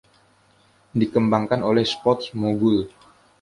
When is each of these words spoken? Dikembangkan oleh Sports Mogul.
Dikembangkan 0.99 1.61
oleh 1.69 1.85
Sports 1.93 2.27
Mogul. 2.39 2.79